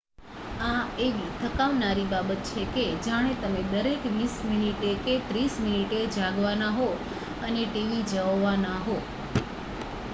[0.59, 6.71] આ એવી થકાવનારી બાબત છે કે જાણે તમે દરેક વીસ મીનીટે કે ત્રીસ મીનીટે જાગવાના
[6.71, 6.87] હો
[7.43, 8.95] અને tv જોવાના હો